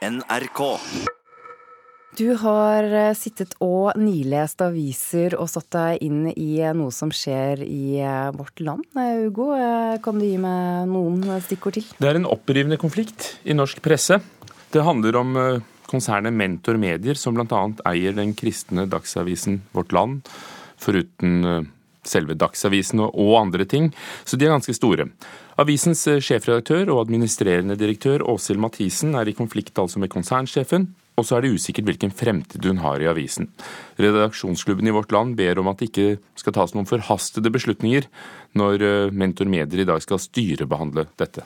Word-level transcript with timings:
NRK. 0.00 0.60
Du 2.16 2.30
har 2.40 2.86
eh, 2.88 3.12
sittet 3.12 3.52
og 3.60 3.92
nilest 4.00 4.62
aviser 4.64 5.36
og 5.36 5.50
satt 5.52 5.68
deg 5.76 6.04
inn 6.06 6.22
i 6.32 6.48
eh, 6.64 6.72
noe 6.76 6.92
som 6.94 7.12
skjer 7.12 7.60
i 7.66 8.00
eh, 8.00 8.30
vårt 8.32 8.62
land. 8.64 8.86
Hugo, 8.96 9.50
kan 10.00 10.16
du 10.16 10.24
gi 10.24 10.38
meg 10.40 10.88
noen 10.88 11.20
stikkord 11.44 11.76
til? 11.76 11.90
Det 12.00 12.08
er 12.08 12.16
en 12.16 12.30
opprivende 12.32 12.80
konflikt 12.80 13.34
i 13.44 13.56
norsk 13.56 13.82
presse. 13.84 14.18
Det 14.72 14.86
handler 14.86 15.20
om 15.20 15.36
konsernet 15.90 16.32
Mentor 16.32 16.80
Medier, 16.80 17.18
som 17.18 17.36
bl.a. 17.36 17.60
eier 17.90 18.16
den 18.16 18.32
kristne 18.38 18.86
dagsavisen 18.88 19.60
Vårt 19.76 19.92
Land, 19.92 20.30
foruten 20.80 21.68
selve 22.06 22.36
Dagsavisen 22.38 23.02
og 23.04 23.36
andre 23.40 23.66
ting, 23.68 23.90
så 24.24 24.38
de 24.38 24.46
er 24.46 24.54
ganske 24.54 24.74
store. 24.76 25.10
Avisens 25.60 26.06
eh, 26.08 26.22
sjefredaktør 26.24 26.88
og 26.94 27.02
administrerende 27.04 27.76
direktør 27.76 28.24
Åshild 28.30 28.60
Mathisen 28.62 29.16
er 29.18 29.28
i 29.28 29.36
konflikt 29.36 29.78
altså 29.80 30.00
med 30.00 30.12
konsernsjefen, 30.12 30.86
og 31.20 31.26
så 31.28 31.36
er 31.36 31.44
det 31.44 31.52
usikkert 31.58 31.90
hvilken 31.90 32.14
fremtid 32.16 32.64
hun 32.64 32.80
har 32.80 33.02
i 33.02 33.08
avisen. 33.10 33.50
Redaksjonsklubben 34.00 34.88
i 34.88 34.94
Vårt 34.96 35.12
Land 35.12 35.36
ber 35.36 35.60
om 35.60 35.68
at 35.68 35.82
det 35.82 35.90
ikke 35.90 36.38
skal 36.40 36.56
tas 36.56 36.72
noen 36.72 36.88
forhastede 36.88 37.52
beslutninger 37.52 38.08
når 38.56 38.86
eh, 38.86 39.12
Mentor 39.12 39.50
Medier 39.52 39.84
i 39.84 39.90
dag 39.90 40.00
skal 40.04 40.22
styrebehandle 40.22 41.10
dette. 41.20 41.44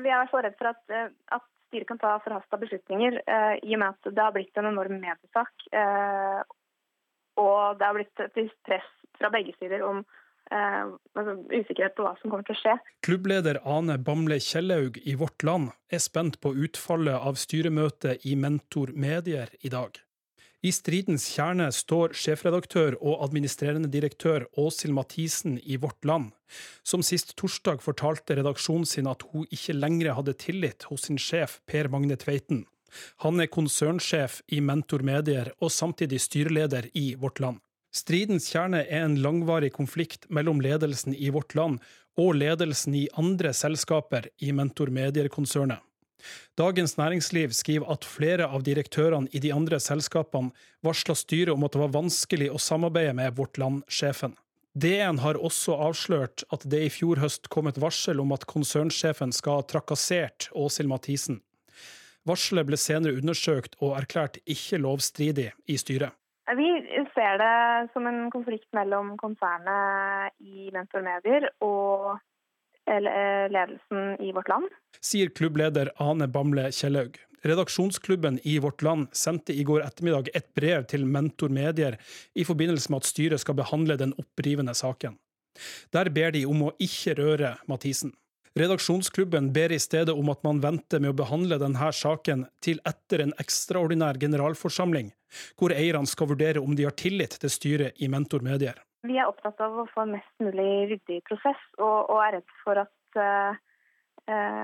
Vi 0.00 0.12
er 0.12 0.28
så 0.30 0.44
redd 0.44 0.58
for 0.60 0.74
at, 0.74 0.82
eh, 0.92 1.08
at 1.32 1.46
styret 1.70 1.88
kan 1.88 2.02
ta 2.02 2.18
forhasta 2.20 2.58
beslutninger, 2.60 3.20
i 3.62 3.76
og 3.76 3.78
med 3.78 3.92
at 3.92 4.08
det 4.10 4.18
har 4.18 4.32
blitt 4.34 4.58
en 4.58 4.72
enorm 4.72 4.96
mediesak. 4.98 5.52
Og 7.40 7.78
det 7.80 7.86
har 7.88 7.96
blitt 7.96 8.24
et 8.24 8.56
press 8.68 8.90
fra 9.20 9.30
begge 9.32 9.54
sider 9.58 9.84
om 9.86 10.02
eh, 10.52 10.84
altså, 11.16 11.36
usikkerhet 11.52 11.96
på 11.96 12.06
hva 12.06 12.14
som 12.20 12.32
kommer 12.32 12.46
til 12.48 12.56
å 12.56 12.60
skje. 12.60 12.76
Klubbleder 13.06 13.60
Ane 13.64 13.98
Bamble 14.04 14.40
Kjellaug 14.44 15.00
i 15.04 15.16
Vårt 15.20 15.44
Land 15.46 15.72
er 15.92 16.02
spent 16.02 16.40
på 16.44 16.54
utfallet 16.66 17.16
av 17.16 17.40
styremøtet 17.40 18.28
i 18.28 18.36
Mentor 18.38 18.94
Medier 18.94 19.52
i 19.60 19.72
dag. 19.72 20.00
I 20.60 20.74
stridens 20.76 21.24
kjerne 21.32 21.70
står 21.72 22.12
sjefredaktør 22.20 22.98
og 23.00 23.22
administrerende 23.24 23.88
direktør 23.88 24.44
Åshild 24.60 24.92
Mathisen 24.92 25.54
i 25.64 25.78
Vårt 25.80 26.04
Land, 26.04 26.34
som 26.84 27.00
sist 27.00 27.32
torsdag 27.40 27.80
fortalte 27.80 28.36
redaksjonen 28.36 28.84
sin 28.88 29.08
at 29.08 29.24
hun 29.30 29.46
ikke 29.48 29.78
lenger 29.78 30.12
hadde 30.18 30.36
tillit 30.42 30.84
hos 30.90 31.08
sin 31.08 31.16
sjef 31.16 31.62
Per 31.64 31.88
Magne 31.88 32.18
Tveiten. 32.20 32.66
Han 33.24 33.40
er 33.40 33.50
konsernsjef 33.52 34.40
i 34.48 34.60
Mentor 34.60 35.04
Medier 35.06 35.52
og 35.60 35.72
samtidig 35.74 36.20
styreleder 36.22 36.90
i 36.94 37.14
Vårt 37.20 37.40
Land. 37.40 37.60
Stridens 37.90 38.46
kjerne 38.52 38.84
er 38.86 39.04
en 39.04 39.16
langvarig 39.18 39.72
konflikt 39.74 40.28
mellom 40.30 40.60
ledelsen 40.62 41.14
i 41.14 41.30
Vårt 41.34 41.56
Land 41.58 41.80
og 42.20 42.36
ledelsen 42.38 42.94
i 42.94 43.08
andre 43.18 43.52
selskaper 43.56 44.28
i 44.38 44.52
Mentor 44.54 44.92
Medier-konsernet. 44.94 45.80
Dagens 46.58 46.96
Næringsliv 46.98 47.54
skriver 47.56 47.88
at 47.92 48.04
flere 48.04 48.46
av 48.46 48.62
direktørene 48.66 49.30
i 49.32 49.40
de 49.40 49.52
andre 49.56 49.80
selskapene 49.80 50.52
varsla 50.84 51.16
styret 51.16 51.54
om 51.54 51.64
at 51.64 51.74
det 51.74 51.82
var 51.82 51.94
vanskelig 51.96 52.50
å 52.52 52.60
samarbeide 52.60 53.16
med 53.16 53.36
Vårt 53.38 53.58
Land-sjefen. 53.58 54.36
DN 54.78 55.18
har 55.18 55.40
også 55.40 55.74
avslørt 55.88 56.44
at 56.54 56.62
det 56.70 56.84
i 56.86 56.90
fjor 56.92 57.18
høst 57.18 57.48
kom 57.50 57.66
et 57.66 57.80
varsel 57.80 58.20
om 58.22 58.30
at 58.36 58.46
konsernsjefen 58.46 59.32
skal 59.34 59.60
ha 59.60 59.66
trakassert 59.66 60.46
Åshild 60.54 60.92
Mathisen. 60.92 61.40
Varselet 62.28 62.68
ble 62.68 62.78
senere 62.80 63.16
undersøkt 63.16 63.78
og 63.80 63.96
erklært 63.98 64.40
ikke 64.44 64.80
lovstridig 64.82 65.50
i 65.70 65.76
styret. 65.80 66.12
Vi 66.56 66.66
ser 67.14 67.38
det 67.38 67.54
som 67.94 68.08
en 68.10 68.24
konflikt 68.32 68.68
mellom 68.74 69.14
konsernet 69.20 70.34
i 70.42 70.68
Mentor 70.74 71.04
Medier 71.06 71.46
og 71.62 72.16
eh, 72.90 72.98
ledelsen 72.98 74.16
i 74.18 74.32
Vårt 74.34 74.50
Land. 74.50 74.66
Sier 74.98 75.30
klubbleder 75.30 75.92
Ane 76.02 76.26
Bamble 76.28 76.68
Kjellaug. 76.74 77.20
Redaksjonsklubben 77.46 78.40
i 78.44 78.58
Vårt 78.60 78.82
Land 78.82 79.14
sendte 79.16 79.54
i 79.56 79.64
går 79.64 79.86
ettermiddag 79.86 80.28
et 80.34 80.50
brev 80.58 80.84
til 80.90 81.06
Mentor 81.08 81.54
Medier 81.54 81.96
i 82.34 82.44
forbindelse 82.44 82.92
med 82.92 83.00
at 83.00 83.08
styret 83.08 83.40
skal 83.40 83.56
behandle 83.56 83.96
den 84.00 84.12
opprivende 84.20 84.74
saken. 84.76 85.16
Der 85.94 86.10
ber 86.12 86.34
de 86.34 86.44
om 86.48 86.66
å 86.66 86.74
ikke 86.82 87.16
røre 87.18 87.54
Mathisen. 87.70 88.12
Redaksjonsklubben 88.58 89.52
ber 89.52 89.72
i 89.72 89.78
stedet 89.78 90.14
om 90.14 90.28
at 90.32 90.42
man 90.42 90.58
venter 90.62 90.98
med 90.98 91.12
å 91.12 91.18
behandle 91.20 91.60
denne 91.62 91.90
saken 91.94 92.48
til 92.64 92.80
etter 92.88 93.22
en 93.22 93.34
ekstraordinær 93.38 94.18
generalforsamling, 94.18 95.12
hvor 95.54 95.70
eierne 95.70 96.10
skal 96.10 96.32
vurdere 96.32 96.62
om 96.62 96.74
de 96.74 96.88
har 96.88 96.96
tillit 96.98 97.38
til 97.38 97.52
styret 97.52 98.02
i 98.02 98.10
Mentor 98.10 98.42
Medier. 98.42 98.80
Vi 99.06 99.16
er 99.16 99.30
opptatt 99.30 99.60
av 99.62 99.78
å 99.78 99.86
få 99.94 100.02
en 100.02 100.16
mest 100.18 100.42
mulig 100.42 100.90
ryddig 100.90 101.20
prosess, 101.30 101.62
og, 101.78 102.10
og 102.10 102.18
er 102.26 102.36
redd 102.40 102.56
for 102.64 102.82
at, 102.82 103.20
uh, 103.22 103.54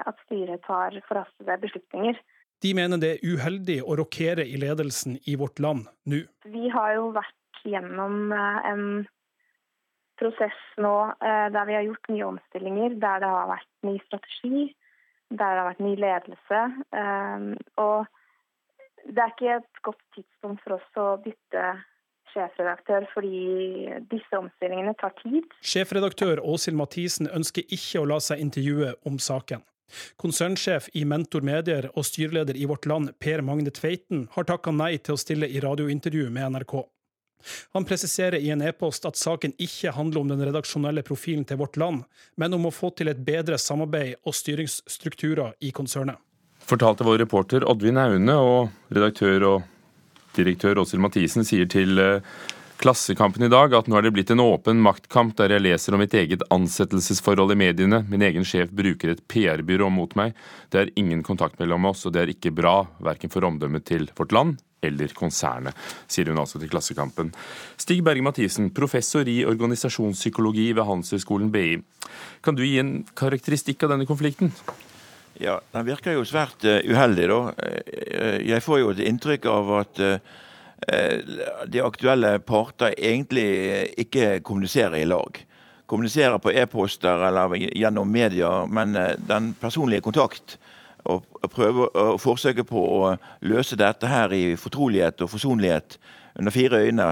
at 0.02 0.26
styret 0.26 0.66
tar 0.66 0.98
forhastede 1.06 1.60
beslutninger. 1.62 2.18
De 2.64 2.72
mener 2.74 2.98
det 3.00 3.14
er 3.14 3.24
uheldig 3.36 3.82
å 3.84 3.96
rokere 4.00 4.44
i 4.44 4.58
ledelsen 4.60 5.20
i 5.30 5.36
vårt 5.38 5.62
land 5.62 5.86
nå. 6.10 6.24
Vi 6.50 6.72
har 6.74 6.96
jo 6.98 7.12
vært 7.14 7.62
gjennom 7.66 8.34
uh, 8.34 8.66
en 8.66 9.06
prosess 10.20 10.58
nå 10.82 10.94
uh, 11.12 11.46
der 11.54 11.68
vi 11.68 11.76
har 11.78 11.86
gjort 11.86 12.12
nye 12.12 12.28
omstillinger, 12.32 12.96
der 13.02 13.24
det 13.24 13.32
har 13.32 13.50
vært 13.52 13.72
ny 13.88 13.96
strategi, 14.06 14.68
der 15.30 15.42
det 15.42 15.60
har 15.60 15.68
vært 15.72 15.82
ny 15.82 15.96
ledelse. 15.98 16.60
og 17.82 18.06
det 19.06 19.22
er 19.22 19.32
ikke 19.32 19.56
et 19.56 19.82
godt 19.86 20.02
tidspunkt 20.14 20.62
for 20.64 20.76
oss 20.78 20.98
å 20.98 21.06
bytte 21.22 21.62
sjefredaktør, 22.32 23.06
fordi 23.14 23.92
disse 24.10 24.38
omstillingene 24.38 24.94
tar 25.00 25.14
tid. 25.22 25.46
Sjefredaktør 25.64 26.42
Åshild 26.44 26.78
Mathisen 26.78 27.30
ønsker 27.30 27.66
ikke 27.72 28.02
å 28.02 28.10
la 28.12 28.20
seg 28.22 28.42
intervjue 28.42 28.94
om 29.08 29.18
saken. 29.22 29.64
Konsernsjef 30.18 30.88
i 30.98 31.04
Mentor 31.06 31.44
Medier 31.46 31.86
og 31.94 32.06
styreleder 32.08 32.58
i 32.58 32.66
Vårt 32.66 32.88
Land, 32.90 33.12
Per 33.22 33.42
Magne 33.46 33.70
Tveiten, 33.70 34.26
har 34.34 34.48
takka 34.48 34.74
nei 34.74 34.96
til 34.98 35.14
å 35.14 35.20
stille 35.20 35.46
i 35.46 35.62
radiointervju 35.62 36.26
med 36.34 36.56
NRK. 36.56 36.80
Han 37.76 37.86
presiserer 37.86 38.40
i 38.42 38.50
en 38.54 38.64
e-post 38.64 39.06
at 39.06 39.18
saken 39.20 39.54
ikke 39.62 39.94
handler 39.94 40.22
om 40.22 40.34
den 40.34 40.44
redaksjonelle 40.48 41.04
profilen 41.06 41.44
til 41.46 41.60
Vårt 41.62 41.78
Land, 41.80 42.04
men 42.36 42.54
om 42.56 42.66
å 42.66 42.74
få 42.74 42.90
til 42.96 43.12
et 43.12 43.22
bedre 43.22 43.58
samarbeid 43.60 44.22
og 44.26 44.34
styringsstrukturer 44.34 45.58
i 45.62 45.72
konsernet 45.76 46.22
fortalte 46.66 47.06
vår 47.06 47.22
reporter 47.24 47.66
Oddvin 47.68 47.98
Aune, 48.00 48.36
og 48.36 48.94
redaktør 48.94 49.48
og 49.52 49.72
direktør 50.36 50.82
Åshild 50.82 51.02
Mathisen 51.04 51.46
sier 51.46 51.68
til 51.70 51.98
eh, 52.02 52.36
Klassekampen 52.76 53.46
i 53.46 53.48
dag 53.48 53.72
at 53.72 53.86
nå 53.88 53.96
er 53.96 54.04
det 54.04 54.12
blitt 54.12 54.30
en 54.34 54.42
åpen 54.42 54.82
maktkamp 54.84 55.32
der 55.38 55.54
jeg 55.54 55.64
leser 55.64 55.96
om 55.96 56.02
mitt 56.02 56.12
eget 56.12 56.42
ansettelsesforhold 56.52 57.54
i 57.54 57.56
mediene. 57.62 58.02
Min 58.10 58.24
egen 58.26 58.44
sjef 58.44 58.68
bruker 58.68 59.14
et 59.14 59.22
PR-byrå 59.32 59.88
mot 59.88 60.12
meg. 60.18 60.36
Det 60.68 60.82
er 60.82 60.92
ingen 61.00 61.22
kontakt 61.24 61.56
mellom 61.62 61.88
oss, 61.88 62.04
og 62.04 62.12
det 62.12 62.26
er 62.26 62.34
ikke 62.34 62.52
bra, 62.52 62.82
verken 63.00 63.32
for 63.32 63.48
omdømmet 63.48 63.88
til 63.88 64.10
vårt 64.18 64.36
land 64.36 64.58
eller 64.84 65.12
konsernet, 65.16 65.76
sier 66.10 66.28
hun 66.30 66.40
altså 66.40 66.60
til 66.60 66.70
Klassekampen. 66.70 67.32
Stig 67.80 68.02
Berge 68.04 68.24
Mathisen, 68.24 68.70
professor 68.76 69.28
i 69.28 69.42
organisasjonspsykologi 69.48 70.70
ved 70.76 70.86
Handelshøyskolen 70.88 71.52
BI. 71.52 71.76
Kan 72.44 72.58
du 72.58 72.64
gi 72.64 72.78
en 72.82 72.98
karakteristikk 73.16 73.86
av 73.86 73.94
denne 73.94 74.08
konflikten? 74.08 74.52
Ja, 75.40 75.58
Den 75.72 75.84
virker 75.88 76.16
jo 76.16 76.24
svært 76.24 76.64
uh, 76.64 76.80
uheldig, 76.80 77.28
da. 77.28 77.40
Uh, 77.52 78.36
jeg 78.46 78.64
får 78.64 78.82
jo 78.82 78.92
et 78.94 79.04
inntrykk 79.08 79.48
av 79.52 79.78
at 79.82 80.04
de 81.72 81.80
aktuelle 81.80 82.34
parter 82.44 82.92
egentlig 83.00 83.46
ikke 83.98 84.42
kommuniserer 84.44 85.00
i 85.00 85.06
lag. 85.08 85.38
Kommuniserer 85.88 86.36
på 86.38 86.52
e-poster 86.52 87.24
eller 87.26 87.54
gjennom 87.56 88.12
media, 88.12 88.50
men 88.68 88.92
den 88.92 89.48
personlige 89.58 90.04
kontakt 90.04 90.58
og, 91.12 91.24
prøve 91.52 91.88
å 91.94 92.18
forsøke 92.20 92.66
på 92.66 92.82
å 92.98 93.14
løse 93.46 93.78
dette 93.78 94.10
her 94.10 94.32
i 94.34 94.44
fortrolighet 94.60 95.22
og 95.24 95.32
forsonlighet 95.32 95.98
under 96.36 96.52
fire 96.52 96.82
øyne, 96.84 97.06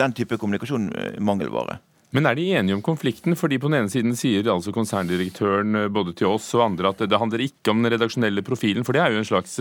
den 0.00 0.14
type 0.16 0.38
kommunikasjon 0.40 0.86
mangelvare. 1.20 1.80
Men 2.10 2.26
er 2.26 2.34
de 2.34 2.48
enige 2.58 2.74
om 2.74 2.82
konflikten? 2.82 3.36
Fordi 3.38 3.58
på 3.62 3.70
den 3.70 3.84
ene 3.84 3.92
siden 3.92 4.16
sier 4.18 4.48
altså 4.50 4.74
konserndirektøren 4.74 5.84
eh, 5.84 5.90
både 5.92 6.14
til 6.18 6.32
oss 6.32 6.48
og 6.58 6.66
andre 6.66 6.90
at 6.90 7.04
det 7.06 7.20
handler 7.20 7.44
ikke 7.44 7.72
om 7.72 7.84
den 7.84 7.94
redaksjonelle 7.94 8.42
profilen, 8.46 8.86
for 8.86 8.96
det 8.96 9.04
er 9.04 9.14
jo 9.14 9.22
en 9.22 9.28
slags 9.28 9.58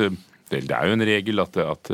eh, 0.55 0.63
det 0.65 0.75
er 0.75 0.89
jo 0.89 0.95
en 0.97 1.05
regel 1.09 1.43
at, 1.43 1.57
at, 1.61 1.91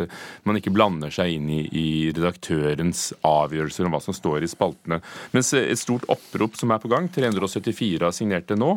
man 0.48 0.60
ikke 0.60 0.74
blander 0.74 1.14
seg 1.14 1.36
inn 1.36 1.50
i, 1.52 1.62
i, 1.70 1.88
redaktørens 2.16 3.08
avgjørelser 3.26 3.88
om 3.88 3.96
hva 3.96 4.02
som 4.04 4.16
står 4.16 4.46
i 4.46 4.52
spaltene. 4.52 5.02
Mens 5.36 5.54
et 5.58 5.80
stort 5.80 6.08
opprop 6.12 6.58
som 6.60 6.74
er 6.74 6.82
på 6.84 6.92
gang, 6.92 7.10
374 7.12 8.04
har 8.06 8.16
signert 8.16 8.50
det 8.52 8.60
nå, 8.60 8.76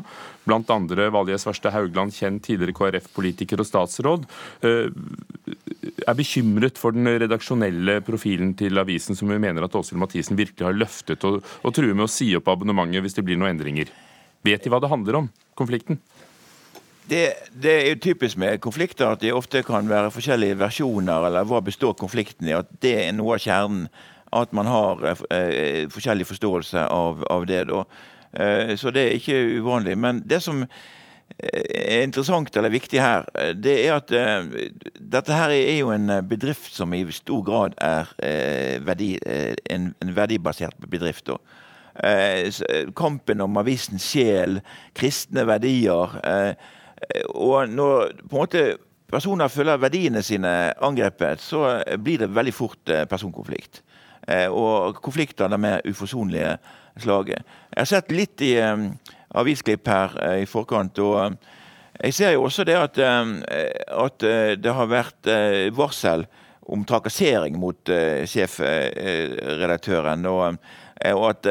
blant 0.48 0.70
andre 0.72 1.08
Valje 1.14 1.38
Haugland, 1.74 2.14
kjent 2.16 2.44
tidligere 2.46 2.76
KrF-politiker 2.76 3.60
og 3.62 3.68
statsråd, 3.68 4.28
eh, 4.66 4.88
er 6.08 6.18
bekymret 6.18 6.78
for 6.80 6.96
den 6.96 7.08
redaksjonelle 7.20 8.00
profilen 8.06 8.54
til 8.58 8.80
avisen, 8.80 9.16
som 9.18 9.30
vi 9.30 9.40
mener 9.42 9.66
at 9.66 9.74
Åshild 9.78 10.00
Mathisen 10.00 10.38
virkelig 10.38 10.66
har 10.66 10.76
løftet, 10.76 11.24
og, 11.28 11.42
og 11.62 11.74
truer 11.74 11.94
med 11.94 12.08
å 12.08 12.12
si 12.12 12.30
opp 12.38 12.48
abonnementet 12.52 13.04
hvis 13.04 13.18
det 13.18 13.26
blir 13.26 13.40
noen 13.40 13.54
endringer. 13.56 13.92
Vet 14.46 14.64
de 14.64 14.72
hva 14.72 14.80
det 14.82 14.92
handler 14.92 15.22
om, 15.22 15.30
konflikten? 15.58 15.98
Det, 17.08 17.32
det, 17.62 17.72
er 17.72 17.88
jo 17.88 18.00
typisk 18.02 18.36
med 18.36 18.60
konflikter 18.60 19.14
at 19.14 19.22
det 19.22 19.32
ofte 19.32 19.62
kan 19.64 19.88
være 19.88 20.12
forskjellige 20.12 20.58
versjoner, 20.60 21.28
eller 21.30 21.46
hva 21.48 21.62
består 21.64 21.96
konflikten 21.96 22.50
i. 22.50 22.56
At 22.56 22.68
det 22.84 22.94
er 23.06 23.16
noe 23.16 23.38
av 23.38 23.44
kjernen. 23.44 23.88
At 24.36 24.52
man 24.52 24.68
har 24.68 25.00
eh, 25.32 25.88
forskjellig 25.88 26.26
forståelse 26.28 26.84
av, 26.92 27.24
av 27.32 27.46
det. 27.48 27.62
da. 27.70 27.84
Eh, 28.36 28.74
så 28.76 28.92
det 28.92 29.06
er 29.06 29.16
ikke 29.16 29.40
uvanlig. 29.62 29.96
Men 29.96 30.20
det 30.28 30.42
som 30.44 30.66
er 31.38 32.02
interessant 32.02 32.56
eller 32.56 32.72
viktig 32.72 33.00
her, 33.00 33.24
det 33.56 33.74
er 33.86 33.96
at 33.96 34.12
dette 34.98 35.36
her 35.36 35.52
er 35.52 35.76
jo 35.78 35.92
en 35.94 36.10
bedrift 36.28 36.72
som 36.74 36.92
i 36.96 37.02
stor 37.12 37.42
grad 37.44 37.76
er 37.84 38.08
verdi, 38.84 39.10
en, 39.70 39.92
en 40.00 40.14
verdibasert 40.16 40.88
bedrift. 40.88 41.28
Kampen 42.96 43.44
om 43.44 43.60
avisens 43.60 44.08
sjel, 44.08 44.60
kristne 44.96 45.44
verdier. 45.48 46.16
Og 47.34 47.68
når 47.70 48.12
på 48.24 48.36
en 48.36 48.40
måte 48.42 48.62
personer 49.08 49.48
føler 49.52 49.80
verdiene 49.80 50.22
sine 50.24 50.72
angrepet, 50.84 51.40
så 51.40 51.82
blir 52.00 52.18
det 52.22 52.34
veldig 52.34 52.54
fort 52.54 52.90
personkonflikt. 53.08 53.82
Og 54.52 54.98
konflikter 55.00 55.48
av 55.48 55.60
mer 55.60 55.80
uforsonlige 55.88 56.58
slaget. 57.00 57.46
Jeg 57.72 57.80
har 57.80 57.88
sett 57.88 58.12
litt 58.12 58.42
i 58.44 58.60
um, 58.60 58.90
avisklipp 59.40 59.88
her 59.88 60.18
i 60.42 60.46
forkant. 60.50 60.98
og 60.98 61.38
Jeg 62.02 62.14
ser 62.14 62.34
jo 62.34 62.44
også 62.44 62.64
det 62.68 62.76
at, 62.76 62.98
at 63.00 64.18
det 64.60 64.74
har 64.74 64.90
vært 64.92 65.26
varsel 65.72 66.26
om 66.68 66.84
trakassering 66.84 67.56
mot 67.56 67.88
sjefredaktøren. 68.28 70.26
og, 70.26 70.58
og 71.14 71.24
at 71.30 71.46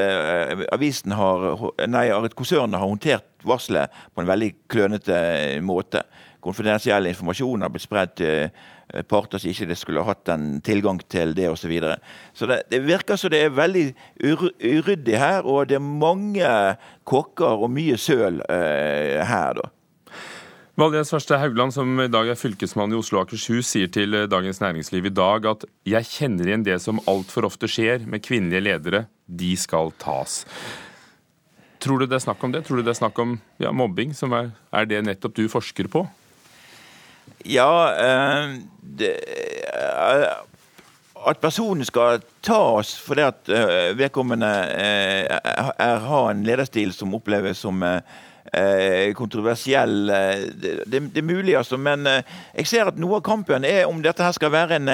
avisen 0.76 1.14
har, 1.16 1.46
nei, 1.88 2.08
konsernet 2.36 2.80
har 2.80 2.88
håndtert 2.88 3.46
varselet 3.48 3.94
på 4.12 4.24
en 4.24 4.28
veldig 4.28 4.50
klønete 4.68 5.20
måte. 5.64 6.02
Konfidensiell 6.44 7.08
informasjon 7.08 7.64
har 7.64 7.72
blitt 7.72 7.86
spredt 7.88 8.18
til 8.20 8.50
Eh, 8.94 9.04
parter 9.04 9.42
som 9.42 9.52
ikke 9.52 9.76
skulle 9.76 10.04
hatt 10.08 10.30
en 10.32 10.62
tilgang 10.64 11.02
til 11.12 11.34
det 11.36 11.50
osv. 11.52 11.60
Så, 11.60 11.68
videre. 11.68 11.98
så 12.34 12.48
det, 12.48 12.62
det, 12.72 12.80
virker 12.88 13.20
som 13.20 13.34
det 13.34 13.42
er 13.44 13.50
veldig 13.52 13.88
uryddig 14.24 15.18
her, 15.20 15.44
og 15.44 15.68
det 15.68 15.76
er 15.76 15.84
mange 15.84 16.52
kokker 17.04 17.66
og 17.66 17.74
mye 17.74 17.98
søl 18.00 18.40
eh, 18.48 19.20
her. 19.28 19.60
da. 19.60 19.68
Valje 20.78 21.06
Svarstad 21.06 21.40
Haugland, 21.42 21.74
som 21.74 21.96
i 22.04 22.06
dag 22.06 22.28
er 22.30 22.38
fylkesmann 22.38 22.92
i 22.94 22.98
Oslo 23.00 23.18
og 23.18 23.24
Akershus, 23.26 23.66
sier 23.72 23.90
til 23.90 24.14
eh, 24.14 24.28
Dagens 24.30 24.60
Næringsliv 24.62 25.08
i 25.10 25.12
dag 25.18 25.48
at 25.50 25.64
'jeg 25.90 26.06
kjenner 26.06 26.46
igjen 26.46 26.66
det 26.68 26.76
som 26.84 27.00
altfor 27.10 27.48
ofte 27.50 27.66
skjer 27.66 28.06
med 28.06 28.22
kvinnelige 28.22 28.62
ledere. 28.62 29.08
De 29.26 29.56
skal 29.58 29.90
tas'. 29.98 30.46
Tror 31.82 31.98
du 31.98 32.06
det 32.06 32.14
er 32.20 32.26
snakk 32.28 32.44
om 32.44 32.54
det? 32.54 32.62
Tror 32.66 32.78
du 32.78 32.84
det 32.84 32.94
er 32.94 33.02
snakk 33.02 33.18
om 33.18 33.42
ja, 33.58 33.72
mobbing? 33.72 34.14
Som 34.14 34.34
er, 34.38 34.52
er 34.72 34.86
det 34.86 35.02
nettopp 35.02 35.34
du 35.34 35.50
forsker 35.50 35.90
på? 35.90 36.06
Ja 37.42 37.74
øh, 37.98 38.62
det, 38.82 39.18
øh, 39.18 40.28
At 41.26 41.42
personen 41.42 41.86
skal 41.86 42.22
tas 42.44 43.00
fordi 43.02 43.22
at 43.22 43.50
vedkommende 43.98 44.46
er, 44.46 45.98
har 46.06 46.30
en 46.30 46.44
lederstil 46.44 46.94
som 46.94 47.16
oppleves 47.16 47.58
som 47.58 47.82
kontroversiell. 49.18 50.08
Det, 50.08 50.74
det, 50.88 51.18
er 51.18 51.26
mulig, 51.26 51.58
altså. 51.58 51.78
Men 51.78 52.08
jeg 52.08 52.68
ser 52.68 52.90
at 52.92 53.00
noe 53.00 53.20
av 53.20 53.26
kampen 53.26 53.66
er 53.68 53.86
om 53.90 54.00
dette 54.04 54.24
her 54.24 54.36
skal 54.36 54.54
være 54.54 54.80
en, 54.80 54.92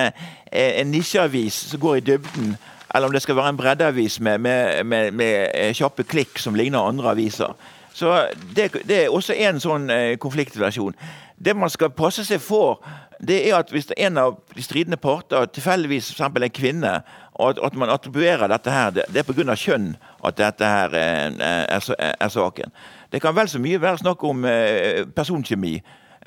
en 0.52 0.92
nisjeavis 0.92 1.60
som 1.72 1.82
går 1.84 2.00
i 2.00 2.06
dybden, 2.12 2.56
eller 2.96 3.08
om 3.08 3.14
det 3.14 3.22
skal 3.24 3.38
være 3.38 3.54
en 3.54 3.60
breddeavis 3.62 4.20
med, 4.20 4.42
med, 4.42 4.84
med, 4.90 5.12
med 5.14 5.78
kjappe 5.78 6.04
klikk 6.04 6.42
som 6.42 6.58
ligner 6.58 6.82
andre 6.82 7.14
aviser. 7.14 7.54
Så 7.94 8.16
det, 8.56 8.72
det 8.90 9.04
er 9.04 9.14
også 9.14 9.38
en 9.38 9.62
sånn 9.62 9.90
konfliktversjon. 10.22 10.98
Det 11.38 11.56
man 11.58 11.70
skal 11.70 11.94
passe 11.94 12.26
seg 12.26 12.42
for, 12.42 12.82
det 13.28 13.40
er 13.48 13.58
at 13.58 13.72
hvis 13.72 13.88
en 13.96 14.18
av 14.20 14.36
de 14.56 14.64
stridende 14.64 15.00
parter 15.00 15.46
tilfeldigvis 15.56 16.12
f.eks. 16.12 16.22
en 16.36 16.50
kvinne, 16.54 16.94
og 17.34 17.54
at, 17.54 17.62
at 17.66 17.78
man 17.80 17.92
attribuerer 17.94 18.52
dette 18.52 18.72
her, 18.72 18.92
det, 18.96 19.08
det 19.14 19.24
er 19.24 19.28
pga. 19.28 19.56
kjønn 19.56 19.94
at 20.26 20.38
dette 20.38 20.70
her 20.70 20.96
er, 20.98 21.38
er, 21.40 21.90
er, 22.20 22.30
saken. 22.30 22.74
Det 23.12 23.22
kan 23.22 23.36
vel 23.36 23.50
så 23.50 23.62
mye 23.64 23.82
være 23.82 24.04
snakk 24.04 24.24
om 24.28 24.46
eh, 24.46 25.06
personkjemi. 25.16 25.78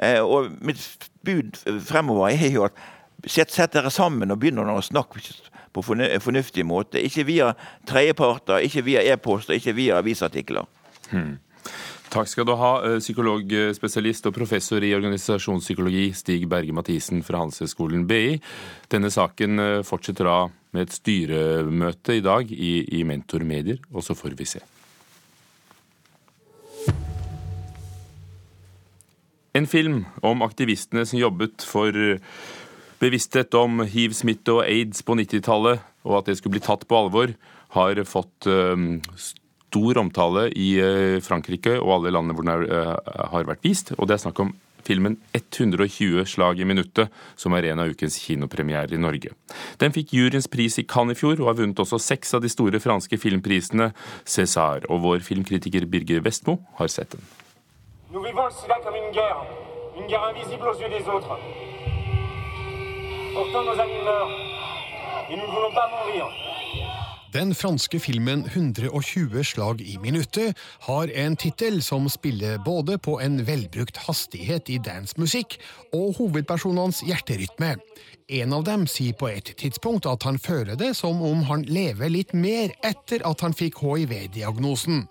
Eh, 0.02 0.20
og 0.22 0.50
mitt 0.64 1.10
bud 1.26 1.60
fremover 1.84 2.32
er 2.32 2.52
jo 2.54 2.66
at 2.66 2.81
sett, 3.26 3.52
sett 3.52 3.75
dere 3.75 3.90
sammen 3.90 4.32
og 4.32 4.40
begynner 4.40 4.69
å 4.72 4.82
snakke 4.84 5.22
på 5.76 5.84
fornuftig 5.84 6.64
måte. 6.66 7.02
Ikke 7.02 7.26
via 7.28 7.52
tredjeparter, 7.88 8.64
ikke 8.64 8.84
via 8.87 9.04
e-poster, 9.12 9.58
ikke 9.58 9.76
via 9.76 10.00
avisartikler. 10.00 10.69
Hmm. 11.10 11.37
Takk 12.16 12.30
skal 12.32 12.46
du 12.48 12.54
ha, 12.56 12.70
eh, 12.80 12.96
psykologspesialist 12.96 14.24
og 14.30 14.32
professor 14.38 14.80
i 14.80 14.94
organisasjonspsykologi 14.96 16.14
Stig 16.16 16.46
Berge 16.48 16.72
Mathisen 16.72 17.20
fra 17.20 17.42
Handelshøyskolen 17.42 18.06
BI. 18.08 18.38
Denne 18.88 19.10
saken 19.12 19.60
eh, 19.60 19.82
fortsetter 19.84 20.24
da 20.24 20.38
med 20.72 20.86
et 20.86 20.96
styremøte 20.96 22.16
i 22.16 22.24
dag 22.24 22.48
i, 22.48 22.88
i 22.88 23.02
Mentor 23.04 23.44
og 23.92 24.00
så 24.00 24.16
får 24.16 24.32
vi 24.32 24.48
se. 24.48 24.64
En 29.52 29.66
film 29.66 30.06
om 30.22 30.40
aktivistene 30.40 31.04
som 31.04 31.20
jobbet 31.20 31.60
for 31.60 31.92
bevissthet 32.98 33.52
om 33.54 33.84
hiv-smitte 33.84 34.56
og 34.56 34.64
aids 34.64 35.02
på 35.02 35.12
90-tallet, 35.20 35.84
og 36.08 36.19
at 36.19 36.32
det 36.32 36.38
skulle 36.38 36.56
bli 36.56 36.64
tatt 36.64 36.88
på 36.88 36.96
alvor, 36.96 37.36
har 37.76 38.04
fått 38.08 38.48
stor 39.66 39.98
omtale 39.98 40.50
i 40.56 40.76
eh, 40.80 41.18
Frankrike 41.24 41.76
og 41.80 41.98
alle 41.98 42.14
landene 42.14 42.36
hvor 42.36 42.46
den 42.46 42.70
eh, 42.70 42.94
har 43.32 43.48
vært 43.48 43.64
vist. 43.66 43.92
Og 43.98 44.08
det 44.08 44.16
er 44.16 44.24
snakk 44.24 44.40
om 44.40 44.54
filmen 44.86 45.16
120 45.34 46.22
slag 46.30 46.60
i 46.62 46.66
minuttet, 46.68 47.10
som 47.34 47.54
er 47.56 47.66
en 47.72 47.82
av 47.82 47.90
ukens 47.90 48.18
kinopremierer 48.22 48.94
i 48.94 49.00
Norge. 49.02 49.32
Den 49.82 49.94
fikk 49.94 50.14
juryens 50.14 50.46
pris 50.48 50.78
i 50.78 50.86
Cannes 50.86 51.18
i 51.18 51.20
fjor, 51.20 51.40
og 51.40 51.50
har 51.50 51.58
vunnet 51.58 51.82
også 51.82 51.98
seks 51.98 52.36
av 52.38 52.44
de 52.44 52.50
store 52.52 52.80
franske 52.80 53.18
filmprisene 53.18 53.90
César. 54.24 54.86
Og 54.86 55.02
vår 55.02 55.26
filmkritiker 55.26 55.88
Birger 55.90 56.22
Vestmo 56.22 56.60
har 56.78 56.92
sett 56.92 57.16
den. 57.16 57.26
Nous 58.12 58.22
vivons 58.22 58.48
cela 58.62 58.78
comme 58.84 58.94
une 58.94 59.12
guerre, 59.12 59.42
une 59.98 60.06
guerre 60.06 60.30
invisible 60.30 60.69
aux 60.70 60.78
yeux 60.78 60.88
des 60.88 61.04
autres. 61.10 61.34
Pourtant 63.34 63.64
nos 63.64 63.78
amis 63.82 64.02
meurent, 64.06 64.30
et 65.28 65.36
nous 65.36 65.42
ne 65.42 65.52
voulons 65.52 65.74
pas 65.74 65.90
mourir. 65.90 66.56
Den 67.36 67.54
franske 67.54 67.98
filmen 68.00 68.46
120 68.46 69.42
slag 69.44 69.80
i 69.80 69.98
minuttet 70.00 70.56
har 70.86 71.10
en 71.12 71.34
tittel 71.36 71.82
som 71.84 72.06
spiller 72.08 72.56
både 72.64 72.96
på 72.98 73.18
en 73.20 73.42
velbrukt 73.44 73.98
hastighet 74.06 74.70
i 74.72 74.78
dancemusikk 74.80 75.58
og 75.92 76.14
hovedpersonenes 76.16 77.02
hjerterytme. 77.04 77.74
En 78.40 78.56
av 78.56 78.64
dem 78.64 78.86
sier 78.88 79.12
på 79.20 79.28
et 79.28 79.52
tidspunkt 79.60 80.08
at 80.08 80.24
han 80.24 80.40
føler 80.40 80.80
det 80.80 80.94
som 80.96 81.20
om 81.20 81.44
han 81.50 81.68
lever 81.68 82.08
litt 82.14 82.32
mer 82.32 82.72
etter 82.80 83.20
at 83.28 83.44
han 83.44 83.52
fikk 83.58 83.84
hiv-diagnosen. 83.84 85.04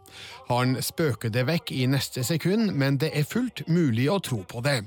Han 0.50 0.80
spøker 0.82 1.30
det 1.30 1.46
vekk 1.46 1.78
i 1.78 1.86
neste 1.94 2.26
sekund, 2.26 2.74
men 2.74 2.98
det 2.98 3.14
er 3.14 3.30
fullt 3.30 3.68
mulig 3.70 4.10
å 4.10 4.18
tro 4.24 4.42
på 4.50 4.66
det. 4.66 4.82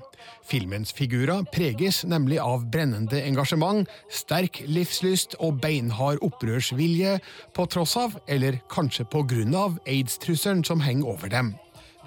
Filmens 0.46 0.92
figurer 0.92 1.44
preges 1.52 2.02
nemlig 2.08 2.40
av 2.42 2.66
brennende 2.72 3.20
engasjement, 3.22 3.88
sterk 4.10 4.62
livslyst 4.66 5.38
og 5.38 5.60
beinhard 5.62 6.22
opprørsvilje, 6.24 7.18
på 7.54 7.68
tross 7.72 7.96
av, 8.00 8.18
eller 8.28 8.60
kanskje 8.72 9.06
på 9.08 9.24
grunn 9.28 9.56
av, 9.58 9.80
aids-trusselen 9.86 10.64
som 10.66 10.84
henger 10.84 11.14
over 11.14 11.32
dem. 11.32 11.54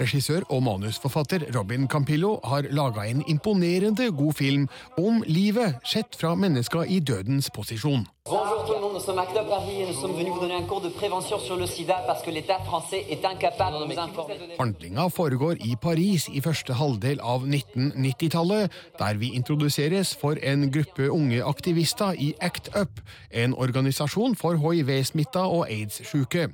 Regissør 0.01 0.45
og 0.49 0.63
manusforfatter 0.65 1.45
Robin 1.55 1.87
Campillo 1.91 2.37
har 2.47 2.65
laga 2.73 3.05
en 3.09 3.21
imponerende 3.29 4.07
god 4.17 4.33
film 4.33 4.67
om 4.97 5.21
livet 5.27 5.77
sett 5.85 6.15
fra 6.17 6.33
mennesker 6.35 6.89
i 6.89 6.99
dødens 6.99 7.51
posisjon. 7.53 8.07
Bonjour 8.29 8.90
sommes 9.01 9.19
ACT 9.19 9.33
Paris 9.49 9.81
et 9.81 9.87
nous 9.87 9.99
sommes 9.99 10.13
venus 10.13 10.31
vous 10.33 10.39
donner 10.39 10.55
un 10.55 10.63
cours 10.63 10.81
de 10.81 10.89
prévention 10.89 11.39
sur 11.39 11.57
le 11.57 11.65
sida 11.65 12.03
parce 12.05 12.21
que 12.21 12.29
l'État 12.29 12.59
français 12.59 13.05
est 13.09 13.25
incapable 13.25 13.79
de 13.79 13.93
nous 13.93 13.99
informer. 13.99 14.35
Handlinga 14.59 15.09
foregår 15.09 15.55
i 15.59 15.75
Paris 15.75 16.27
i 16.29 16.41
første 16.41 16.73
halvdel 16.73 17.21
av 17.23 17.47
1990-tallet, 17.47 18.69
der 18.99 19.17
vi 19.17 19.31
introduseres 19.37 20.13
for 20.21 20.37
en 20.43 20.67
gruppe 20.71 21.09
unge 21.09 21.41
aktivister 21.43 22.13
i 22.13 22.33
ACT 22.39 22.69
UP, 22.77 23.01
en 23.31 23.55
organisasjon 23.57 24.35
for 24.35 24.59
hiv-smitta 24.61 25.47
og 25.49 25.65
aids-sjuke. 25.69 26.51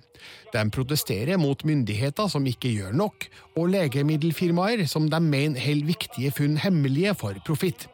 De 0.54 0.63
protesterer 0.72 1.38
mot 1.38 1.66
myndigheter 1.68 2.32
som 2.32 2.48
ikke 2.48 2.72
gjør 2.72 2.96
nok, 2.96 3.27
og 3.58 3.70
legemiddelfirmaer 3.75 4.88
som 4.88 5.12
de 5.12 5.20
mener 5.20 5.60
holder 5.60 5.92
viktige 5.92 6.32
funn 6.32 6.58
hemmelige 6.63 7.16
for 7.20 7.36
profitt. 7.46 7.89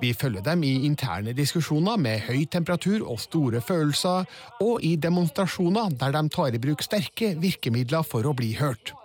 Vi 0.00 0.12
følger 0.12 0.44
dem 0.46 0.62
i 0.66 0.74
interne 0.88 1.34
diskusjoner 1.36 1.96
med 2.00 2.26
høy 2.28 2.44
temperatur 2.50 3.06
og 3.06 3.20
store 3.22 3.62
følelser, 3.64 4.28
og 4.60 4.84
i 4.84 4.96
demonstrasjoner 4.96 5.94
der 5.98 6.14
de 6.16 6.28
tar 6.34 6.54
i 6.54 6.62
bruk 6.62 6.82
sterke 6.84 7.34
virkemidler 7.38 8.06
for 8.06 8.26
å 8.26 8.36
bli 8.36 8.54
hørt. 8.58 8.97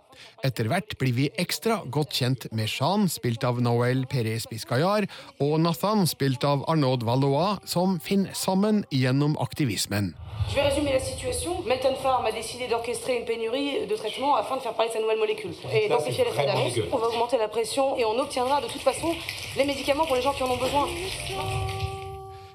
Etter 0.44 0.68
hvert 0.72 0.98
blir 1.00 1.14
vi 1.16 1.30
ekstra 1.40 1.82
godt 1.88 2.14
kjent 2.18 2.48
med 2.52 2.68
Jean, 2.68 3.08
spilt 3.12 3.44
av 3.48 3.62
Noel 3.64 4.06
Perez 4.12 4.48
Biscayar, 4.52 5.08
og 5.40 5.56
Nathan, 5.64 6.08
spilt 6.10 6.44
av 6.48 6.66
Arnaud 6.68 7.06
Valois, 7.08 7.62
som 7.66 8.00
finner 8.04 8.36
sammen 8.38 8.84
gjennom 8.92 9.38
aktivismen. 9.40 10.14
Je 10.50 10.56
vais 10.56 10.62
résumer 10.62 10.92
la 10.92 11.00
situation. 11.00 11.64
Melton 11.66 11.96
Farm 12.04 12.26
a 12.26 12.32
décidé 12.32 12.68
d'orchestrer 12.68 13.20
une 13.20 13.26
pénurie 13.26 13.88
de 13.88 13.96
traitements 13.96 14.36
afin 14.36 14.58
de 14.58 14.62
faire 14.62 14.74
parler 14.74 14.90
de 14.90 14.96
sa 14.96 15.00
nouvelle 15.00 15.20
molécule. 15.20 15.54
Et 15.72 15.88
d'amplifier 15.88 16.26
l'effet 16.26 16.46
d'annonce, 16.46 16.74
on 16.92 16.98
va 16.98 17.08
augmenter 17.08 17.38
la 17.38 17.48
pression 17.48 17.98
et 17.98 18.06
on 18.06 18.20
obtiendra 18.20 18.60
de 18.60 18.68
toute 18.68 18.82
façon 18.82 19.16
les 19.56 19.64
médicaments 19.64 20.06
pour 20.06 20.16
les 20.16 20.22
gens 20.22 20.34
qui 20.34 20.44
en 20.44 20.52
ont 20.52 20.58
besoin. 20.58 20.88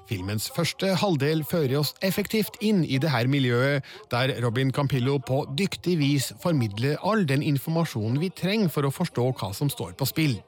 Filmens 0.09 0.47
første 0.49 0.95
halvdel 0.97 1.43
fører 1.45 1.75
oss 1.83 1.91
effektivt 2.01 2.55
inn 2.65 2.79
i 2.81 2.97
det 2.97 3.11
her 3.13 3.27
miljøet, 3.29 3.85
der 4.09 4.31
Robin 4.41 4.71
Campillo 4.73 5.19
på 5.21 5.43
dyktig 5.53 5.99
vis 5.99 6.31
formidler 6.41 6.97
all 7.05 7.27
den 7.29 7.43
informasjonen 7.45 8.17
vi 8.17 8.31
trenger 8.33 8.73
for 8.73 8.87
å 8.87 8.93
forstå 8.93 9.27
hva 9.37 9.51
som 9.53 9.69
står 9.69 9.93
på 9.99 10.09
spill. 10.09 10.39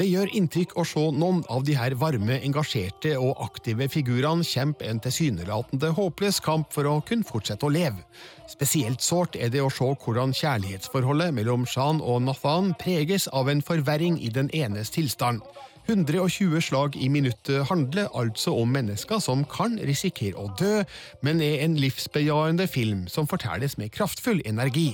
Det 0.00 0.06
gjør 0.08 0.32
inntrykk 0.32 0.72
å 0.80 0.86
se 0.88 1.02
noen 1.12 1.42
av 1.52 1.66
de 1.68 1.74
her 1.76 1.92
varme, 2.00 2.38
engasjerte 2.40 3.12
og 3.20 3.42
aktive 3.44 3.90
figurene 3.92 4.46
kjempe 4.48 4.88
en 4.88 5.02
tilsynelatende 5.04 5.92
håpløs 5.98 6.40
kamp 6.40 6.72
for 6.72 6.88
å 6.88 6.94
kunne 7.04 7.28
fortsette 7.28 7.68
å 7.68 7.74
leve. 7.74 8.00
Spesielt 8.48 9.04
sårt 9.04 9.36
er 9.36 9.52
det 9.52 9.60
å 9.60 9.68
se 9.68 9.84
hvordan 9.84 10.32
kjærlighetsforholdet 10.32 11.36
mellom 11.36 11.68
Shan 11.68 12.00
og 12.00 12.24
Nathan 12.24 12.72
preges 12.80 13.28
av 13.28 13.52
en 13.52 13.60
forverring 13.60 14.16
i 14.16 14.32
den 14.32 14.48
enes 14.56 14.96
tilstand. 14.96 15.44
120 15.90 16.60
slag 16.62 16.94
i 16.96 17.08
minuttet 17.10 17.66
handler 17.66 18.10
altså 18.14 18.54
om 18.54 18.70
mennesker 18.70 19.18
som 19.18 19.42
kan 19.50 19.74
risikere 19.82 20.38
å 20.38 20.46
dø, 20.60 20.84
men 21.26 21.42
er 21.42 21.64
en 21.64 21.74
livsbejaende 21.80 22.68
film 22.70 23.08
som 23.10 23.26
fortelles 23.30 23.74
med 23.80 23.90
kraftfull 23.96 24.38
energi. 24.46 24.92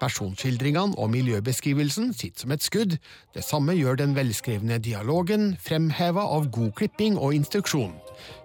Personskildringene 0.00 0.98
og 1.00 1.10
miljøbeskrivelsen 1.12 2.12
sitter 2.16 2.44
som 2.44 2.54
et 2.54 2.64
skudd. 2.64 2.96
Det 3.34 3.44
samme 3.44 3.76
gjør 3.76 4.00
den 4.00 4.16
velskrevne 4.16 4.78
dialogen, 4.82 5.54
fremheva 5.62 6.26
av 6.36 6.50
god 6.54 6.72
klipping 6.78 7.18
og 7.18 7.36
instruksjon. 7.36 7.94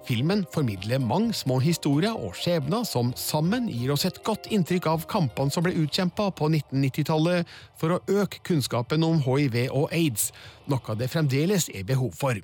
Filmen 0.08 0.46
formidler 0.54 1.02
mange 1.04 1.36
små 1.38 1.60
historier 1.62 2.16
og 2.18 2.38
skjebner 2.38 2.86
som 2.88 3.12
sammen 3.20 3.68
gir 3.70 3.94
oss 3.94 4.08
et 4.10 4.22
godt 4.26 4.50
inntrykk 4.50 4.88
av 4.90 5.06
kampene 5.12 5.54
som 5.54 5.66
ble 5.66 5.76
utkjempa 5.84 6.32
på 6.38 6.50
1990-tallet 6.50 7.52
for 7.80 7.94
å 7.94 8.02
øke 8.10 8.42
kunnskapen 8.48 9.06
om 9.06 9.22
hiv 9.28 9.60
og 9.68 9.94
aids, 9.94 10.32
noe 10.70 10.98
det 10.98 11.12
fremdeles 11.14 11.70
er 11.74 11.86
behov 11.86 12.16
for. 12.18 12.40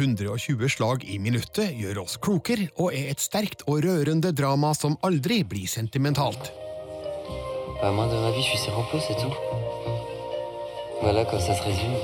120 0.00 0.72
slag 0.72 1.04
i 1.04 1.18
minuttet 1.20 1.76
gjør 1.76 2.04
oss 2.06 2.16
klokere 2.22 2.70
og 2.78 2.94
er 2.96 3.12
et 3.12 3.20
sterkt 3.20 3.66
og 3.68 3.84
rørende 3.84 4.32
drama 4.32 4.72
som 4.76 4.96
aldri 5.04 5.42
blir 5.44 5.68
sentimentalt. 5.68 6.52
Bah, 7.80 7.92
moi, 7.92 8.06
de 8.08 8.14
ma 8.14 8.30
vie, 8.30 8.42
je 8.42 8.48
suis 8.48 8.58
Serrampo, 8.58 8.98
c'est 9.00 9.14
tout. 9.14 9.34
Voilà, 11.00 11.24
quand 11.24 11.40
ça 11.40 11.54
se 11.54 11.62
résume. 11.62 11.96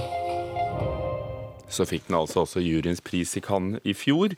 Så 1.69 1.85
fikk 1.85 2.07
den 2.07 2.15
altså 2.17 2.45
også 2.45 2.63
juryens 2.63 3.03
pris 3.05 3.35
i 3.37 3.43
Cannes 3.45 3.83
i 3.85 3.93
fjor. 3.93 4.33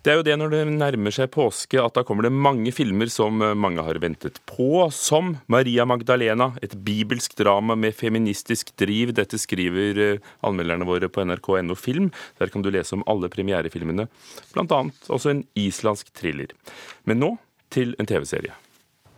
Det 0.00 0.12
er 0.12 0.16
jo 0.16 0.24
det 0.24 0.36
når 0.38 0.52
det 0.54 0.60
nærmer 0.70 1.12
seg 1.12 1.28
påske 1.34 1.76
at 1.82 1.96
da 1.98 2.04
kommer 2.06 2.24
det 2.24 2.30
mange 2.32 2.72
filmer 2.72 3.10
som 3.12 3.36
mange 3.36 3.84
har 3.84 3.98
ventet 4.00 4.38
på, 4.48 4.86
som 4.94 5.34
Maria 5.50 5.84
Magdalena, 5.84 6.52
et 6.62 6.76
bibelsk 6.86 7.36
drama 7.36 7.76
med 7.76 7.96
feministisk 7.98 8.70
driv. 8.80 9.12
Dette 9.18 9.36
skriver 9.42 10.00
eh, 10.04 10.30
anmelderne 10.46 10.88
våre 10.88 11.10
på 11.12 11.26
nrk.no 11.26 11.76
film. 11.76 12.08
Der 12.40 12.54
kan 12.54 12.64
du 12.64 12.70
lese 12.72 12.96
om 12.96 13.04
alle 13.10 13.28
premierefilmene, 13.28 14.08
bl.a. 14.54 14.80
også 15.10 15.34
en 15.34 15.44
islandsk 15.58 16.14
thriller. 16.16 16.56
Men 17.04 17.20
nå 17.26 17.34
til 17.74 17.92
en 17.98 18.08
TV-serie. 18.08 18.56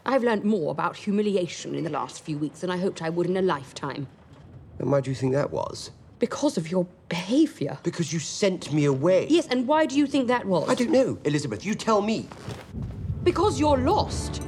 I've 0.06 0.24
learned 0.24 0.44
more 0.44 0.70
about 0.70 0.96
humiliation 0.96 1.74
in 1.74 1.84
the 1.84 1.90
last 1.90 2.24
few 2.24 2.38
weeks 2.38 2.60
than 2.60 2.70
I 2.70 2.78
hoped 2.78 3.02
I 3.02 3.10
would 3.10 3.26
in 3.26 3.36
a 3.36 3.42
lifetime. 3.42 4.06
And 4.78 4.90
why 4.90 5.00
do 5.00 5.10
you 5.10 5.14
think 5.14 5.34
that 5.34 5.50
was? 5.50 5.90
Because 6.18 6.56
of 6.56 6.70
your 6.70 6.86
behavior. 7.08 7.78
Because 7.82 8.12
you 8.12 8.18
sent 8.18 8.72
me 8.72 8.84
away. 8.86 9.26
Yes, 9.28 9.46
and 9.48 9.66
why 9.66 9.86
do 9.86 9.96
you 9.96 10.06
think 10.06 10.28
that 10.28 10.44
was? 10.46 10.68
I 10.68 10.74
don't 10.74 10.90
know, 10.90 11.18
Elizabeth. 11.24 11.64
You 11.64 11.74
tell 11.74 12.00
me. 12.00 12.28
Because 13.24 13.60
you're 13.60 13.78
lost. 13.78 14.42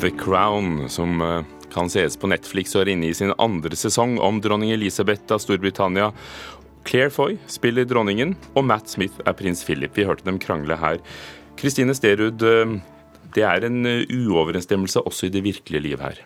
The 0.00 0.10
Crown, 0.10 0.88
som 0.88 1.20
eh, 1.20 1.44
kan 1.70 1.90
sees 1.90 2.16
på 2.16 2.26
Netflix 2.26 2.74
og 2.74 2.82
er 2.84 2.92
inne 2.94 3.10
i 3.10 3.14
sin 3.14 3.32
andre 3.38 3.76
sesong 3.78 4.18
om 4.18 4.40
dronning 4.42 4.72
Elisabeth 4.74 5.30
av 5.30 5.42
Storbritannia. 5.42 6.10
Claire 6.86 7.10
Foy 7.14 7.36
spiller 7.46 7.86
dronningen, 7.86 8.34
og 8.58 8.66
Matt 8.66 8.90
Smith 8.90 9.22
er 9.26 9.36
prins 9.38 9.62
Philip. 9.62 9.94
Vi 9.94 10.06
hørte 10.08 10.26
dem 10.26 10.40
krangle 10.42 10.74
her. 10.78 10.98
Kristine 11.58 11.94
Sterud, 11.94 12.42
eh, 12.42 12.80
det 13.34 13.46
er 13.48 13.66
en 13.66 13.86
eh, 13.88 14.04
uoverensstemmelse 14.08 15.02
også 15.06 15.28
i 15.28 15.34
det 15.34 15.44
virkelige 15.44 15.82
liv 15.82 16.02
her. 16.02 16.20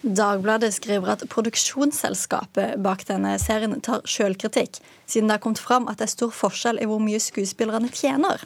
Dagbladet 0.00 0.72
skriver 0.72 1.12
at 1.12 1.26
produksjonsselskapet 1.28 2.78
bak 2.80 3.02
denne 3.08 3.34
serien 3.42 3.74
tar 3.84 4.00
sjølkritikk, 4.08 4.78
siden 5.04 5.28
det 5.28 5.36
har 5.36 5.42
kommet 5.44 5.60
fram 5.60 5.90
at 5.92 6.00
det 6.00 6.06
er 6.06 6.14
stor 6.14 6.32
forskjell 6.32 6.80
i 6.80 6.88
hvor 6.88 7.02
mye 7.04 7.20
skuespillerne 7.20 7.90
tjener. 7.92 8.40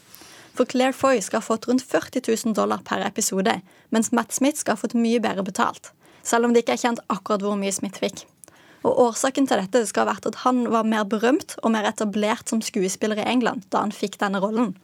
For 0.54 0.66
Claire 0.70 0.94
Foy 0.94 1.20
skal 1.22 1.38
ha 1.38 1.46
fått 1.46 1.68
rundt 1.70 1.82
40 1.86 2.26
000 2.26 2.56
dollar 2.58 2.82
per 2.86 3.02
episode, 3.06 3.60
mens 3.94 4.10
Matt 4.10 4.34
Smith 4.34 4.58
skal 4.58 4.74
ha 4.74 4.82
fått 4.82 4.98
mye 4.98 5.22
bedre 5.22 5.46
betalt. 5.46 5.92
Selv 6.26 6.46
om 6.46 6.54
det 6.54 6.64
ikke 6.64 6.74
er 6.74 6.82
kjent 6.88 7.02
akkurat 7.06 7.42
hvor 7.42 7.58
mye 7.58 7.74
Smith 7.74 8.02
fikk. 8.02 8.24
Og 8.84 8.98
Årsaken 9.06 9.46
til 9.48 9.62
dette 9.62 9.84
skal 9.88 10.04
ha 10.04 10.12
vært 10.12 10.26
at 10.28 10.42
han 10.42 10.64
var 10.72 10.86
mer 10.88 11.06
berømt 11.08 11.54
og 11.62 11.72
mer 11.74 11.86
etablert 11.88 12.50
som 12.50 12.62
skuespiller 12.64 13.22
i 13.22 13.28
England 13.30 13.64
da 13.70 13.84
han 13.86 13.94
fikk 13.94 14.18
denne 14.20 14.42
rollen. 14.42 14.74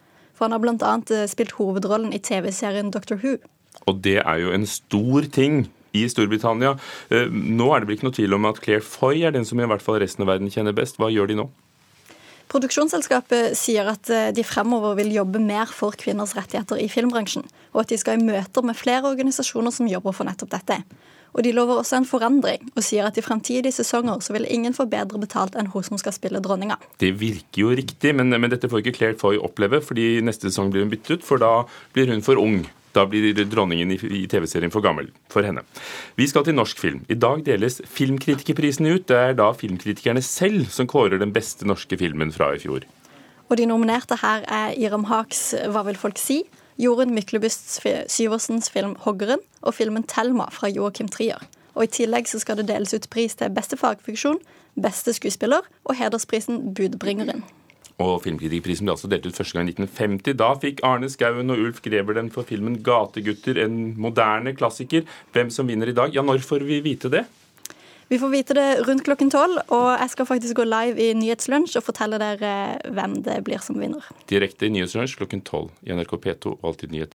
For 0.41 0.49
han 0.49 0.57
har 0.57 0.63
bl.a. 0.65 1.27
spilt 1.29 1.59
hovedrollen 1.59 2.15
i 2.17 2.19
TV-serien 2.25 2.89
Doctor 2.95 3.21
Who. 3.21 3.37
Og 3.85 4.01
det 4.01 4.23
er 4.23 4.39
jo 4.41 4.55
en 4.57 4.65
stor 4.65 5.29
ting 5.29 5.67
i 5.93 6.07
Storbritannia. 6.09 6.79
Eh, 7.13 7.29
nå 7.29 7.67
er 7.75 7.83
det 7.83 7.91
vel 7.91 7.99
ikke 7.99 8.09
noe 8.09 8.17
tvil 8.17 8.37
om 8.39 8.49
at 8.49 8.63
Claire 8.65 8.81
Foy 8.81 9.21
er 9.21 9.35
den 9.37 9.45
som 9.45 9.61
i 9.61 9.69
hvert 9.69 9.85
fall 9.85 10.01
resten 10.01 10.25
av 10.25 10.31
verden 10.33 10.49
kjenner 10.49 10.73
best. 10.73 10.97
Hva 10.97 11.11
gjør 11.13 11.29
de 11.29 11.37
nå? 11.43 11.47
Produksjonsselskapet 12.51 13.53
sier 13.59 13.93
at 13.93 14.09
eh, 14.09 14.31
de 14.33 14.47
fremover 14.49 14.97
vil 15.03 15.13
jobbe 15.13 15.43
mer 15.45 15.71
for 15.71 15.93
kvinners 15.99 16.33
rettigheter 16.39 16.81
i 16.81 16.89
filmbransjen, 16.91 17.45
og 17.75 17.85
at 17.85 17.93
de 17.93 18.01
skal 18.01 18.17
i 18.17 18.25
møter 18.27 18.65
med 18.65 18.79
flere 18.79 19.13
organisasjoner 19.13 19.77
som 19.77 19.93
jobber 19.93 20.17
for 20.17 20.27
nettopp 20.27 20.57
dette. 20.57 20.81
Og 21.35 21.45
De 21.47 21.53
lover 21.55 21.81
også 21.81 22.01
en 22.01 22.09
forandring, 22.09 22.73
og 22.75 22.83
sier 22.85 23.07
at 23.07 23.19
i 23.19 23.25
fremtidige 23.25 23.75
sesonger 23.75 24.23
så 24.25 24.35
vil 24.35 24.49
ingen 24.51 24.75
få 24.77 24.89
bedre 24.91 25.21
betalt 25.23 25.55
enn 25.59 25.71
hun 25.71 25.87
som 25.87 26.01
skal 26.01 26.15
spille 26.17 26.43
dronninga. 26.43 26.79
Det 26.99 27.13
virker 27.21 27.65
jo 27.65 27.71
riktig, 27.77 28.15
men, 28.19 28.35
men 28.35 28.51
dette 28.51 28.71
får 28.71 28.83
ikke 28.83 28.97
Claire 28.99 29.19
Foy 29.21 29.39
oppleve, 29.39 29.83
fordi 29.85 30.19
neste 30.27 30.51
sesong 30.51 30.73
blir 30.75 30.87
hun 30.87 30.93
byttet, 30.93 31.25
for 31.27 31.43
da 31.43 31.65
blir 31.95 32.11
hun 32.11 32.25
for 32.27 32.41
ung. 32.41 32.65
Da 32.93 33.05
blir 33.07 33.37
dronningen 33.47 33.93
i 33.95 34.25
TV-serien 34.27 34.73
for 34.75 34.83
gammel 34.83 35.13
for 35.31 35.47
henne. 35.47 35.63
Vi 36.19 36.27
skal 36.27 36.43
til 36.47 36.57
norsk 36.59 36.81
film. 36.83 37.05
I 37.07 37.15
dag 37.15 37.45
deles 37.47 37.79
Filmkritikerprisen 37.87 38.89
ut. 38.91 39.07
Det 39.07 39.19
er 39.19 39.37
da 39.39 39.53
filmkritikerne 39.55 40.23
selv 40.27 40.67
som 40.75 40.91
kårer 40.91 41.23
den 41.23 41.31
beste 41.35 41.69
norske 41.69 41.99
filmen 42.01 42.35
fra 42.35 42.51
i 42.57 42.63
fjor. 42.63 42.87
Og 43.51 43.59
De 43.59 43.67
nominerte 43.67 44.19
her 44.23 44.43
er 44.47 44.75
Iram 44.79 45.07
Haks 45.11 45.55
'Hva 45.55 45.85
vil 45.87 45.99
folk 45.99 46.19
si?', 46.19 46.47
Jorunn 46.81 47.13
Myklebust 47.13 47.83
Syversens 48.09 48.71
film 48.73 48.97
'Hoggeren' 48.97 49.43
og 49.61 49.75
filmen 49.75 50.05
'Thelma' 50.05 50.49
fra 50.51 50.69
Joakim 50.69 51.09
Trier. 51.09 51.43
Og 51.75 51.85
I 51.85 51.87
tillegg 51.87 52.29
så 52.29 52.39
skal 52.41 52.57
det 52.57 52.69
deles 52.69 52.95
ut 52.95 53.09
pris 53.11 53.35
til 53.37 53.53
beste 53.53 53.77
fagfunksjon, 53.77 54.39
beste 54.81 55.13
skuespiller 55.13 55.61
og 55.85 55.97
hedersprisen 55.97 56.73
'Budbringeren'. 56.73 57.45
Og 58.01 58.23
Filmkritikerprisen 58.25 58.89
ble 58.89 58.95
altså 58.95 59.11
delt 59.13 59.27
ut 59.27 59.37
første 59.37 59.59
gang 59.59 59.69
i 59.69 59.75
1950. 59.77 60.39
Da 60.41 60.55
fikk 60.57 60.81
Arne 60.83 61.11
Skouen 61.13 61.53
og 61.53 61.61
Ulf 61.61 61.83
Greber 61.85 62.17
den 62.17 62.31
for 62.31 62.49
filmen 62.49 62.79
'Gategutter', 62.81 63.61
en 63.61 63.95
moderne 64.01 64.57
klassiker. 64.57 65.03
Hvem 65.33 65.51
som 65.51 65.69
vinner 65.69 65.89
i 65.89 65.93
dag? 65.93 66.15
Ja, 66.15 66.23
når 66.23 66.39
får 66.39 66.65
vi 66.65 66.81
vite 66.81 67.11
det? 67.11 67.27
Vi 68.11 68.19
får 68.19 68.29
vite 68.29 68.55
det 68.59 68.83
rundt 68.89 69.05
klokken 69.07 69.29
tolv, 69.31 69.61
og 69.71 69.89
jeg 69.95 70.11
skal 70.11 70.27
faktisk 70.27 70.57
gå 70.59 70.65
live 70.67 70.99
i 70.99 71.13
Nyhetslunsj 71.15 71.77
og 71.79 71.85
fortelle 71.87 72.19
dere 72.19 72.81
hvem 72.91 73.13
det 73.23 73.37
blir 73.47 73.63
som 73.63 73.79
vinner. 73.79 74.03
Direkte 74.27 74.67
i 74.67 74.71
Nyhetslunsj 74.75 75.15
klokken 75.21 75.45
tolv 75.47 75.71
i 75.87 75.95
NRK 75.95 76.17
P2 76.25 76.57
og 76.57 76.67
Alltid 76.73 76.91
nyhet 76.91 77.09